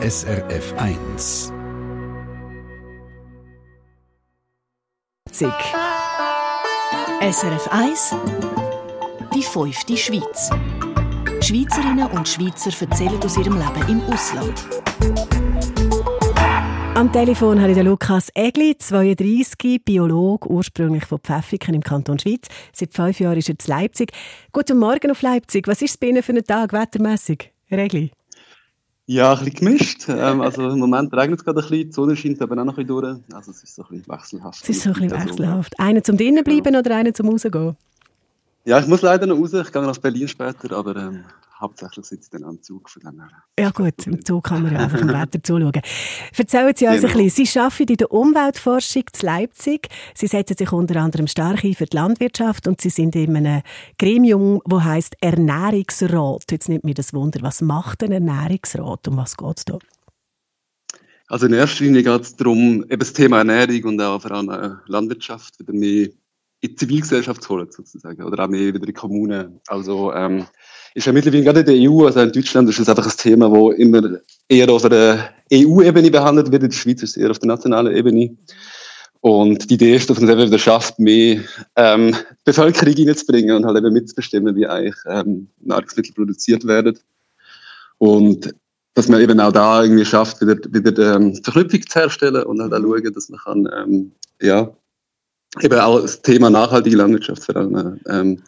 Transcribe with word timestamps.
SRF 0.00 0.74
1. 0.76 1.52
SRF 7.20 7.68
1 7.72 8.14
Die 9.34 9.42
fünfte 9.42 9.96
Schweiz. 9.96 10.50
Schweizerinnen 11.40 12.06
und 12.12 12.28
Schweizer 12.28 12.70
erzählen 12.80 13.20
aus 13.24 13.36
ihrem 13.38 13.54
Leben 13.54 13.88
im 13.88 14.00
Ausland. 14.02 14.68
Am 16.94 17.12
Telefon 17.12 17.60
habe 17.60 17.72
ich 17.72 17.76
den 17.76 17.86
Lukas 17.86 18.28
Egli, 18.34 18.78
32, 18.78 19.84
Biologe, 19.84 20.48
ursprünglich 20.48 21.06
von 21.06 21.18
Pfäffiken 21.18 21.74
im 21.74 21.82
Kanton 21.82 22.20
Schweiz. 22.20 22.46
Seit 22.72 22.94
fünf 22.94 23.18
Jahren 23.18 23.38
ist 23.38 23.48
er 23.48 23.58
zu 23.58 23.68
Leipzig. 23.68 24.12
Guten 24.52 24.78
Morgen 24.78 25.10
auf 25.10 25.22
Leipzig. 25.22 25.66
Was 25.66 25.82
ist 25.82 25.90
es 25.90 25.96
bei 25.96 26.06
Ihnen 26.06 26.22
für 26.22 26.30
einen 26.30 26.44
Tag 26.44 26.72
wettermässig, 26.72 27.52
Herr 27.66 27.78
Egli? 27.78 28.12
Ja, 29.10 29.32
ein 29.32 29.38
bisschen 29.38 29.54
gemischt. 29.54 30.04
Ähm, 30.06 30.42
also 30.42 30.68
im 30.68 30.80
Moment 30.80 31.14
regnet 31.14 31.38
es 31.38 31.44
gerade 31.44 31.60
ein 31.60 31.62
bisschen, 31.62 31.88
die 31.88 31.92
Sonne 31.92 32.14
scheint 32.14 32.42
aber 32.42 32.60
auch 32.60 32.64
noch 32.66 32.76
ein 32.76 32.84
bisschen 32.86 33.00
durch. 33.00 33.34
Also 33.34 33.52
es 33.52 33.62
ist 33.62 33.74
so 33.74 33.82
ein 33.84 33.88
bisschen 33.88 34.12
wechselhaft. 34.12 34.62
Es 34.62 34.68
ist 34.68 34.82
so 34.82 34.90
ein 34.90 34.92
bisschen 34.92 35.10
wechselhaft. 35.12 35.80
Einer 35.80 36.04
zum 36.04 36.18
drinnen 36.18 36.44
bleiben 36.44 36.74
ja. 36.74 36.80
oder 36.80 36.94
einer 36.94 37.14
zum 37.14 37.30
rausgehen? 37.30 37.74
Ja, 38.68 38.78
ich 38.78 38.86
muss 38.86 39.00
leider 39.00 39.24
noch 39.24 39.38
raus. 39.38 39.54
Ich 39.54 39.72
gehe 39.72 39.80
nach 39.80 39.96
Berlin 39.96 40.28
später, 40.28 40.76
aber 40.76 40.94
ähm, 40.94 41.24
hauptsächlich 41.58 42.04
sitze 42.04 42.24
ich 42.24 42.30
dann 42.38 42.44
am 42.44 42.60
Zug. 42.60 42.90
Von 42.90 43.00
dem 43.00 43.22
Ja 43.58 43.70
gut, 43.70 44.06
im 44.06 44.22
Zug 44.22 44.44
kann 44.44 44.62
man 44.62 44.74
ja 44.74 44.80
einfach 44.80 45.00
im 45.00 45.08
Wetter 45.08 45.42
zuschauen. 45.42 45.72
Erzählen 46.36 46.74
Sie 46.76 46.86
uns 46.86 47.00
genau. 47.00 47.14
ein 47.14 47.24
bisschen. 47.24 47.46
Sie 47.46 47.58
arbeiten 47.60 47.92
in 47.92 47.96
der 47.96 48.12
Umweltforschung 48.12 49.04
zu 49.10 49.24
Leipzig. 49.24 49.88
Sie 50.14 50.26
setzen 50.26 50.54
sich 50.58 50.70
unter 50.70 51.00
anderem 51.00 51.28
stark 51.28 51.64
ein 51.64 51.72
für 51.72 51.86
die 51.86 51.96
Landwirtschaft 51.96 52.68
und 52.68 52.78
Sie 52.82 52.90
sind 52.90 53.16
in 53.16 53.38
einem 53.38 53.62
Gremium, 53.98 54.60
das 54.66 54.84
heisst 54.84 55.16
Ernährungsrat. 55.22 56.52
Jetzt 56.52 56.68
nimmt 56.68 56.84
mir 56.84 56.92
das 56.92 57.14
Wunder, 57.14 57.40
was 57.40 57.62
macht 57.62 58.02
ein 58.02 58.12
Ernährungsrat? 58.12 59.08
Um 59.08 59.16
was 59.16 59.38
geht 59.38 59.56
es 59.56 59.64
da? 59.64 59.78
Also 61.28 61.46
in 61.46 61.54
erster 61.54 61.84
Linie 61.84 62.02
geht 62.02 62.20
es 62.20 62.36
darum, 62.36 62.82
eben 62.82 62.98
das 62.98 63.14
Thema 63.14 63.38
Ernährung 63.38 63.84
und 63.84 64.02
auch 64.02 64.20
vor 64.20 64.32
allem 64.32 64.50
äh, 64.50 64.76
Landwirtschaft 64.88 65.58
wieder 65.58 65.72
mehr 65.72 66.08
in 66.60 66.70
die 66.70 66.74
Zivilgesellschaft 66.76 67.48
holen, 67.48 67.68
sozusagen. 67.70 68.22
Oder 68.22 68.44
auch 68.44 68.48
mehr 68.48 68.74
wieder 68.74 68.86
die 68.86 68.92
Kommunen. 68.92 69.60
Also, 69.66 70.12
ähm, 70.12 70.46
ist 70.94 71.06
ja 71.06 71.12
mittlerweile 71.12 71.44
gerade 71.44 71.60
in 71.60 71.66
der 71.66 71.90
EU, 71.90 72.06
also 72.06 72.20
in 72.20 72.32
Deutschland 72.32 72.68
ist 72.68 72.80
es 72.80 72.88
einfach 72.88 73.06
ein 73.06 73.16
Thema, 73.16 73.50
wo 73.50 73.70
immer 73.70 74.18
eher 74.48 74.68
auf 74.70 74.82
der 74.82 75.30
EU-Ebene 75.52 76.10
behandelt 76.10 76.50
wird. 76.50 76.64
In 76.64 76.70
der 76.70 76.76
Schweiz 76.76 77.02
ist 77.02 77.10
es 77.10 77.16
eher 77.16 77.30
auf 77.30 77.38
der 77.38 77.48
nationalen 77.48 77.94
Ebene. 77.94 78.36
Und 79.20 79.68
die 79.68 79.74
Idee 79.74 79.96
ist, 79.96 80.08
dass 80.08 80.20
man 80.20 80.28
es 80.28 80.46
wieder 80.46 80.58
schafft, 80.58 80.98
mehr 80.98 81.42
ähm, 81.76 82.14
Bevölkerung 82.44 82.94
reinzubringen 82.94 83.56
und 83.56 83.66
halt 83.66 83.76
eben 83.76 83.92
mitzubestimmen, 83.92 84.54
wie 84.54 84.66
eigentlich 84.66 84.96
ähm, 85.06 85.48
Nahrungsmittel 85.60 86.14
produziert 86.14 86.66
werden. 86.66 86.98
Und 87.98 88.54
dass 88.94 89.08
man 89.08 89.20
eben 89.20 89.38
auch 89.40 89.52
da 89.52 89.82
irgendwie 89.82 90.04
schafft, 90.04 90.40
wieder, 90.40 90.56
wieder 90.70 91.16
ähm, 91.16 91.34
Verknüpfung 91.42 91.82
zu 91.82 92.00
herstellen 92.00 92.44
und 92.44 92.60
halt 92.60 92.72
auch 92.72 92.80
schauen, 92.80 93.12
dass 93.12 93.28
man 93.28 93.40
kann, 93.40 93.68
ähm, 93.76 94.12
ja, 94.40 94.72
eben 95.60 95.78
auch 95.78 96.00
das 96.00 96.22
Thema 96.22 96.50
nachhaltige 96.50 96.96
Landwirtschaft 96.96 97.44
vor 97.44 97.56
allem, 97.56 98.00
ähm, 98.08 98.42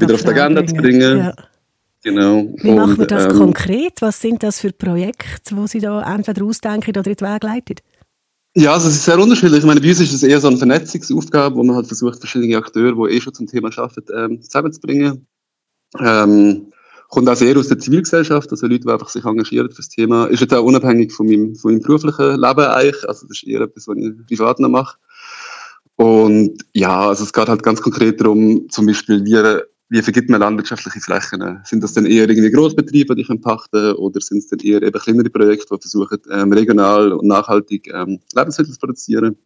wieder 0.00 0.14
auf 0.14 0.22
die 0.22 0.28
Agenda 0.28 0.66
zu 0.66 0.74
bringen. 0.74 1.18
Ja. 1.18 1.34
Genau. 2.04 2.46
Wie 2.58 2.70
und, 2.70 2.76
macht 2.76 2.98
man 2.98 3.06
das 3.08 3.24
ähm, 3.24 3.38
konkret? 3.38 4.00
Was 4.00 4.20
sind 4.20 4.42
das 4.42 4.60
für 4.60 4.72
Projekte, 4.72 5.56
wo 5.56 5.66
Sie 5.66 5.80
da 5.80 6.14
entweder 6.14 6.44
ausdenken 6.44 6.90
oder 6.90 7.10
in 7.10 7.16
den 7.16 7.28
Weg 7.28 7.42
leiten? 7.42 7.76
Ja, 8.54 8.72
also 8.72 8.88
es 8.88 8.94
ist 8.94 9.04
sehr 9.04 9.18
unterschiedlich. 9.18 9.60
Ich 9.60 9.64
meine, 9.64 9.80
bei 9.80 9.88
uns 9.88 10.00
ist 10.00 10.12
es 10.12 10.22
eher 10.22 10.40
so 10.40 10.48
eine 10.48 10.56
Vernetzungsaufgabe, 10.56 11.56
wo 11.56 11.62
man 11.62 11.76
halt 11.76 11.86
versucht, 11.86 12.18
verschiedene 12.18 12.56
Akteure, 12.56 12.94
die 12.94 13.14
eh 13.14 13.20
schon 13.20 13.34
zum 13.34 13.46
Thema 13.46 13.70
arbeiten, 13.76 14.12
ähm, 14.16 14.42
zusammenzubringen. 14.42 15.26
Ähm, 15.98 16.72
kommt 17.08 17.28
auch 17.28 17.36
sehr 17.36 17.56
aus 17.56 17.68
der 17.68 17.78
Zivilgesellschaft, 17.78 18.50
also 18.50 18.66
Leute, 18.66 18.86
die 18.86 18.92
einfach 18.92 19.08
sich 19.08 19.24
engagieren 19.24 19.70
für 19.70 19.76
das 19.76 19.88
Thema. 19.88 20.26
Ist 20.26 20.40
jetzt 20.40 20.54
auch 20.54 20.64
unabhängig 20.64 21.12
von 21.12 21.26
meinem, 21.26 21.54
von 21.56 21.72
meinem 21.72 21.82
beruflichen 21.82 22.40
Leben 22.40 22.60
eigentlich. 22.60 23.08
Also 23.08 23.26
das 23.26 23.38
ist 23.38 23.46
eher 23.46 23.62
etwas, 23.62 23.88
was 23.88 23.96
ich 23.96 24.26
privat 24.26 24.60
noch 24.60 24.68
mache. 24.68 24.98
Und 25.98 26.64
ja, 26.74 27.08
also 27.08 27.24
es 27.24 27.32
geht 27.32 27.48
halt 27.48 27.64
ganz 27.64 27.82
konkret 27.82 28.20
darum, 28.20 28.70
zum 28.70 28.86
Beispiel, 28.86 29.24
wie, 29.24 29.60
wie 29.88 30.00
vergibt 30.00 30.30
man 30.30 30.38
landwirtschaftliche 30.38 31.00
Flächen? 31.00 31.58
Sind 31.64 31.82
das 31.82 31.92
dann 31.92 32.06
eher 32.06 32.28
irgendwie 32.28 32.52
Großbetriebe, 32.52 33.16
die 33.16 33.24
können 33.24 33.40
pachten, 33.40 33.94
oder 33.94 34.20
sind 34.20 34.38
es 34.38 34.46
dann 34.46 34.60
eher 34.60 34.80
eben 34.80 35.00
kleinere 35.00 35.28
Projekte, 35.28 35.74
die 35.74 35.80
versuchen, 35.80 36.18
ähm, 36.30 36.52
regional 36.52 37.12
und 37.12 37.26
nachhaltig 37.26 37.92
ähm, 37.92 38.20
Lebensmittel 38.32 38.72
zu 38.72 38.78
produzieren? 38.78 39.36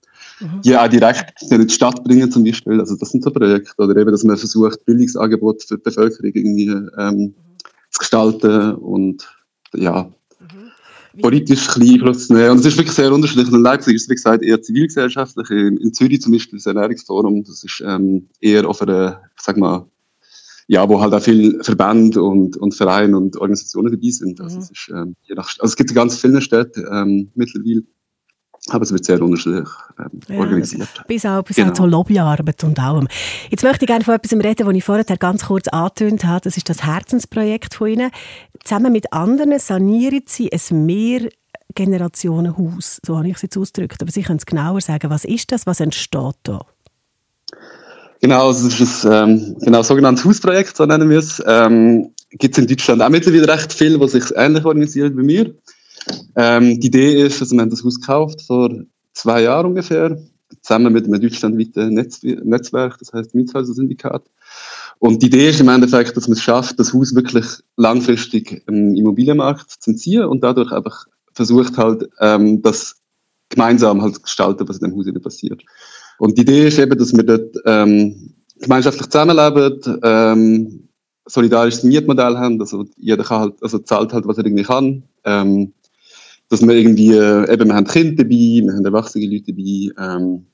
Mhm. 0.40 0.60
Ja, 0.62 0.84
auch 0.84 0.88
direkt 0.88 1.40
in 1.50 1.66
die 1.66 1.72
Stadt 1.72 2.04
bringen 2.04 2.30
zum 2.30 2.44
Beispiel. 2.44 2.78
Also 2.78 2.96
das 2.96 3.08
sind 3.08 3.24
so 3.24 3.30
Projekte. 3.30 3.72
Oder 3.78 3.96
eben, 3.96 4.10
dass 4.10 4.22
man 4.22 4.36
versucht, 4.36 4.84
Bildungsangebote 4.84 5.66
für 5.66 5.76
die 5.78 5.82
Bevölkerung 5.84 6.32
irgendwie 6.34 6.68
ähm, 6.98 7.34
zu 7.88 7.98
gestalten 7.98 8.74
und 8.74 9.26
ja, 9.72 10.12
politisch 11.20 11.66
klein 11.68 11.90
Einfluss 11.94 12.28
nehmen. 12.30 12.50
Und 12.50 12.60
es 12.60 12.66
ist 12.66 12.76
wirklich 12.76 12.94
sehr 12.94 13.12
unterschiedlich. 13.12 13.52
In 13.52 13.60
Leipzig 13.60 13.94
ist 13.94 14.02
es, 14.02 14.08
wie 14.08 14.14
gesagt, 14.14 14.42
eher 14.42 14.62
zivilgesellschaftlich. 14.62 15.50
In, 15.50 15.76
in 15.76 15.92
Zürich 15.92 16.20
zum 16.20 16.32
Beispiel 16.32 16.58
das 16.58 16.66
Ernährungsforum, 16.66 17.44
das 17.44 17.62
ist 17.64 17.82
ähm, 17.86 18.28
eher 18.40 18.68
auf 18.68 18.80
einer, 18.82 19.22
sag 19.36 19.56
mal, 19.56 19.86
ja, 20.68 20.88
wo 20.88 21.00
halt 21.00 21.12
auch 21.12 21.20
viele 21.20 21.62
Verbände 21.62 22.22
und, 22.22 22.56
und 22.56 22.74
Vereine 22.74 23.16
und 23.16 23.36
Organisationen 23.36 23.92
dabei 23.92 24.10
sind. 24.10 24.40
Also, 24.40 24.56
mhm. 24.56 24.62
es, 24.62 24.70
ist, 24.70 24.90
ähm, 24.94 25.16
je 25.22 25.34
nach, 25.34 25.48
also 25.58 25.72
es 25.72 25.76
gibt 25.76 25.94
ganz 25.94 26.16
vielen 26.18 26.40
Städten 26.40 26.84
ähm, 26.90 27.30
mittlerweile 27.34 27.82
aber 28.68 28.82
es 28.82 28.92
wird 28.92 29.04
sehr 29.04 29.20
unterschiedlich 29.20 29.68
ähm, 29.98 30.20
ja, 30.28 30.38
organisiert. 30.38 30.88
Bis 31.08 31.26
auch, 31.26 31.42
bis 31.42 31.56
genau. 31.56 31.70
auch 31.70 31.74
zur 31.74 31.88
Lobbyarbeit 31.88 32.62
und 32.62 32.78
allem. 32.78 33.08
Jetzt 33.50 33.64
möchte 33.64 33.84
ich 33.84 33.88
gerne 33.88 34.04
von 34.04 34.14
etwas 34.14 34.32
reden, 34.32 34.64
was 34.66 34.74
ich 34.74 34.84
vorher 34.84 35.04
ganz 35.04 35.46
kurz 35.46 35.66
angetönt 35.68 36.24
habe. 36.24 36.42
Das 36.42 36.56
ist 36.56 36.68
das 36.68 36.84
Herzensprojekt 36.84 37.74
von 37.74 37.88
Ihnen. 37.88 38.12
Zusammen 38.62 38.92
mit 38.92 39.12
anderen 39.12 39.58
sanieren 39.58 40.22
Sie 40.26 40.52
ein 40.52 40.86
Mehrgenerationenhaus. 40.86 43.00
So 43.04 43.18
habe 43.18 43.26
ich 43.28 43.34
es 43.36 43.42
jetzt 43.42 43.56
ausgedrückt. 43.56 44.00
Aber 44.00 44.12
Sie 44.12 44.22
können 44.22 44.38
es 44.38 44.46
genauer 44.46 44.80
sagen. 44.80 45.10
Was 45.10 45.24
ist 45.24 45.50
das? 45.50 45.66
Was 45.66 45.80
entsteht 45.80 46.36
da? 46.44 46.60
Genau, 48.20 48.50
es 48.50 48.62
ist 48.62 49.04
ein 49.04 49.30
ähm, 49.30 49.56
genau, 49.60 49.82
sogenanntes 49.82 50.24
Hausprojekt, 50.24 50.76
so 50.76 50.86
nennen 50.86 51.10
wir 51.10 51.18
es. 51.18 51.42
Ähm, 51.44 52.12
Gibt 52.30 52.56
es 52.56 52.62
in 52.62 52.68
Deutschland 52.68 53.02
auch 53.02 53.08
mittlerweile 53.08 53.48
recht 53.48 53.72
viel, 53.72 53.98
was 53.98 54.12
sich 54.12 54.22
ähnlich 54.36 54.64
organisiert 54.64 55.16
wie 55.16 55.24
mir. 55.24 55.52
Ähm, 56.36 56.80
die 56.80 56.88
Idee 56.88 57.22
ist, 57.22 57.40
also 57.40 57.54
wir 57.54 57.62
haben 57.62 57.70
das 57.70 57.84
Haus 57.84 58.00
gekauft 58.00 58.42
vor 58.42 58.70
zwei 59.12 59.42
Jahren 59.42 59.66
ungefähr, 59.66 60.18
zusammen 60.60 60.92
mit 60.92 61.04
einem 61.04 61.20
deutschlandweiten 61.20 61.94
Netz 61.94 62.22
Netzwerk, 62.22 62.98
das 62.98 63.12
heißt 63.12 63.34
Mietshäuser-Syndikat. 63.34 64.24
Und 64.98 65.22
die 65.22 65.26
Idee 65.26 65.50
ist 65.50 65.60
im 65.60 65.68
Endeffekt, 65.68 66.16
dass 66.16 66.28
man 66.28 66.36
es 66.36 66.42
schafft, 66.42 66.78
das 66.78 66.92
Haus 66.92 67.14
wirklich 67.14 67.46
langfristig 67.76 68.62
im 68.68 68.94
Immobilienmarkt 68.94 69.70
zu 69.70 69.94
ziehen 69.94 70.24
und 70.24 70.42
dadurch 70.44 70.72
einfach 70.72 71.06
versucht 71.32 71.76
halt, 71.76 72.08
ähm, 72.20 72.62
das 72.62 72.96
gemeinsam 73.48 74.02
halt 74.02 74.14
zu 74.14 74.22
gestalten, 74.22 74.68
was 74.68 74.78
in 74.78 74.90
dem 74.90 74.96
Haus 74.96 75.22
passiert. 75.22 75.62
Und 76.18 76.38
die 76.38 76.42
Idee 76.42 76.68
ist 76.68 76.78
eben, 76.78 76.96
dass 76.96 77.14
wir 77.14 77.24
dort 77.24 77.56
ähm, 77.64 78.34
gemeinschaftlich 78.60 79.08
zusammenleben, 79.08 80.00
ähm, 80.02 80.88
solidarisches 81.26 81.84
Mietmodell 81.84 82.36
haben, 82.36 82.60
also 82.60 82.84
jeder 82.96 83.24
kann 83.24 83.40
halt, 83.40 83.54
also 83.62 83.78
zahlt 83.78 84.12
halt, 84.12 84.26
was 84.26 84.38
er 84.38 84.44
irgendwie 84.44 84.64
kann. 84.64 85.02
Ähm, 85.24 85.72
dass 86.52 86.62
wir 86.62 86.74
irgendwie, 86.74 87.12
äh, 87.12 87.52
eben, 87.52 87.68
wir 87.68 87.74
haben 87.74 87.86
Kinder 87.86 88.22
dabei, 88.24 88.62
wir 88.62 88.72
haben 88.72 88.84
erwachsene 88.84 89.26
Leute 89.26 89.52
dabei, 89.52 90.16
ähm, 90.16 90.46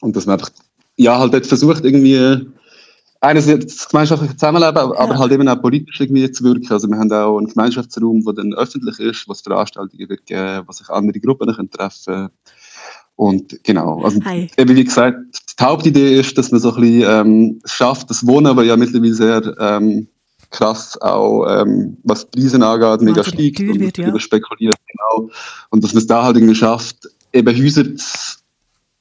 und 0.00 0.16
dass 0.16 0.26
man 0.26 0.34
einfach, 0.38 0.50
ja, 0.96 1.18
halt 1.18 1.34
dort 1.34 1.46
versucht, 1.46 1.84
irgendwie, 1.84 2.46
einerseits 3.20 3.76
das 3.76 3.88
gemeinschaftliche 3.88 4.36
Zusammenleben, 4.36 4.76
aber 4.76 5.14
ja. 5.14 5.18
halt 5.18 5.32
eben 5.32 5.48
auch 5.48 5.60
politisch 5.60 6.00
irgendwie 6.00 6.30
zu 6.30 6.44
wirken. 6.44 6.70
Also 6.70 6.88
wir 6.88 6.98
haben 6.98 7.10
auch 7.10 7.38
einen 7.38 7.48
Gemeinschaftsraum, 7.48 8.22
der 8.24 8.34
dann 8.34 8.54
öffentlich 8.54 8.98
ist, 9.00 9.28
was 9.28 9.40
Veranstaltungen 9.40 10.08
wird 10.08 10.26
geben, 10.26 10.62
was 10.66 10.76
sich 10.76 10.90
andere 10.90 11.18
Gruppen 11.20 11.54
können 11.54 11.70
treffen 11.70 12.28
und 13.16 13.62
genau, 13.62 14.02
also 14.02 14.20
Hi. 14.24 14.50
eben 14.56 14.76
wie 14.76 14.84
gesagt, 14.84 15.18
die 15.58 15.64
Hauptidee 15.64 16.18
ist, 16.18 16.36
dass 16.36 16.50
man 16.50 16.60
so 16.60 16.74
ein 16.74 16.80
bisschen 16.80 17.10
ähm, 17.10 17.60
schafft, 17.64 18.10
das 18.10 18.26
Wohnen, 18.26 18.46
aber 18.46 18.64
ja 18.64 18.76
mittlerweile 18.76 19.14
sehr 19.14 19.56
ähm, 19.58 20.08
krass 20.54 21.00
auch, 21.00 21.46
ähm, 21.48 21.96
was 22.04 22.30
die 22.30 22.40
Preise 22.40 22.64
angeht, 22.64 23.02
mega 23.02 23.24
steigt 23.24 23.60
und 23.60 23.80
wird, 23.80 23.98
ja. 23.98 24.18
spekuliert, 24.18 24.74
genau. 24.86 25.28
Und 25.70 25.84
dass 25.84 25.92
man 25.92 26.00
es 26.00 26.06
da 26.06 26.22
halt 26.22 26.36
irgendwie 26.36 26.54
schafft, 26.54 27.08
eben 27.32 27.56
Häuser 27.56 27.84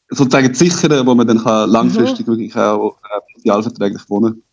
sozusagen 0.10 0.54
zu 0.54 0.66
sichern, 0.66 1.06
wo 1.06 1.16
man 1.16 1.28
dann 1.28 1.44
kann 1.44 1.70
langfristig 1.70 2.28
mhm. 2.28 2.32
wirklich 2.32 2.56
auch 2.56 2.98
äh, 3.04 3.20
sozialverträglich 3.36 4.02
wohnen 4.10 4.44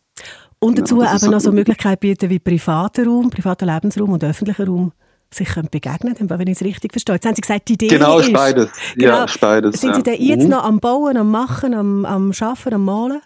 Und 0.59 0.79
dazu 0.79 0.99
genau, 0.99 1.15
eben 1.15 1.31
noch 1.31 1.41
so 1.41 1.53
Möglichkeiten 1.53 2.01
bieten 2.01 2.31
wie 2.31 2.39
privater 2.39 3.05
Raum, 3.07 3.31
privater 3.31 3.67
Lebensraum 3.67 4.11
und 4.11 4.23
öffentlicher 4.23 4.67
Raum 4.67 4.93
sich 5.33 5.49
begegnen 5.71 6.15
können, 6.15 6.31
wenn 6.31 6.49
ich 6.49 6.57
es 6.57 6.65
richtig 6.65 6.93
verstehe. 6.93 7.15
Jetzt 7.15 7.27
haben 7.27 7.35
Sie 7.37 7.41
gesagt, 7.41 7.69
die 7.69 7.75
Idee 7.75 7.89
genau, 7.89 8.19
ist... 8.19 8.27
Genau, 8.27 8.39
beides. 8.39 8.69
Genau, 8.97 9.13
ja, 9.13 9.27
beides. 9.41 9.81
Sind 9.81 9.95
Sie 9.95 10.03
denn 10.03 10.21
jetzt 10.21 10.45
mhm. 10.45 10.51
noch 10.51 10.65
am 10.65 10.81
Bauen, 10.81 11.17
am 11.17 11.31
Machen, 11.31 11.73
am, 11.73 12.05
am 12.05 12.33
Schaffen, 12.33 12.75
am 12.75 12.85
Malen? 12.85 13.21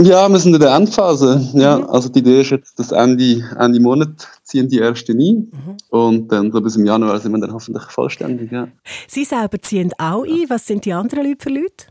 Ja, 0.00 0.28
wir 0.28 0.38
sind 0.40 0.54
in 0.54 0.60
der 0.60 0.74
Endphase. 0.74 1.50
Ja, 1.54 1.78
mhm. 1.78 1.84
also 1.84 2.08
die 2.08 2.18
Idee 2.18 2.40
ist 2.40 2.50
jetzt, 2.50 2.78
dass 2.78 2.90
Ende, 2.90 3.44
Ende 3.58 3.78
Monat 3.78 4.28
ziehen 4.42 4.68
die 4.68 4.80
ersten 4.80 5.20
ein. 5.20 5.52
Mhm. 5.52 5.76
Und 5.90 6.32
dann 6.32 6.50
so 6.50 6.60
bis 6.60 6.74
im 6.74 6.84
Januar 6.84 7.20
sind 7.20 7.30
wir 7.30 7.40
dann 7.40 7.52
hoffentlich 7.52 7.84
vollständig. 7.84 8.50
Ja. 8.50 8.66
Sie 9.06 9.24
selber 9.24 9.60
ziehen 9.62 9.92
auch 9.98 10.24
ein. 10.24 10.46
Was 10.48 10.66
sind 10.66 10.84
die 10.84 10.92
anderen 10.92 11.24
Leute 11.24 11.44
für 11.44 11.50
Leute? 11.50 11.86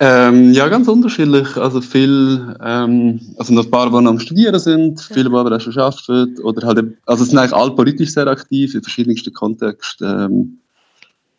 Ähm, 0.00 0.52
ja, 0.52 0.68
ganz 0.68 0.86
unterschiedlich. 0.86 1.56
Also 1.56 1.80
viel, 1.80 2.56
ähm, 2.62 3.20
also 3.38 3.54
noch 3.54 3.64
ein 3.64 3.70
paar, 3.70 3.86
die 3.86 3.92
noch 3.92 4.10
am 4.10 4.20
Studieren 4.20 4.60
sind, 4.60 5.00
ja. 5.00 5.14
viele, 5.14 5.30
die 5.30 5.34
aber 5.34 5.56
auch 5.56 5.60
schon 5.60 5.76
arbeiten. 5.78 6.40
Oder 6.42 6.66
halt, 6.66 6.98
also 7.06 7.22
es 7.24 7.30
sind 7.30 7.38
eigentlich 7.38 7.54
alle 7.54 7.70
politisch 7.70 8.12
sehr 8.12 8.26
aktiv 8.26 8.74
in 8.74 8.82
verschiedensten 8.82 9.32
Kontexten. 9.32 10.06
Ähm, 10.06 10.58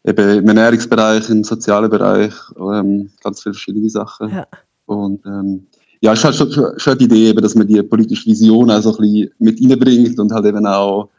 eben 0.03 0.39
im 0.39 0.47
Ernährungsbereich, 0.47 1.29
im 1.29 1.43
sozialen 1.43 1.91
Bereich, 1.91 2.33
ähm, 2.57 3.11
ganz 3.21 3.43
viele 3.43 3.53
verschiedene 3.53 3.89
Sachen. 3.89 4.29
Ja. 4.29 4.47
Und 4.89 5.25
ähm, 5.25 5.67
ja, 6.01 6.13
es 6.13 6.19
ist 6.19 6.25
halt 6.25 6.35
schon, 6.35 6.51
schon, 6.51 6.79
schon 6.79 6.97
die 6.97 7.05
Idee, 7.05 7.29
eben, 7.29 7.41
dass 7.41 7.55
man 7.55 7.67
die 7.67 7.81
politische 7.83 8.25
Vision 8.25 8.71
auch 8.71 8.81
so 8.81 8.95
ein 8.95 9.01
bisschen 9.01 9.31
mit 9.39 9.59
reinbringt 9.61 10.19
und 10.19 10.31
halt 10.31 10.45
eben 10.45 10.65
auch, 10.65 11.09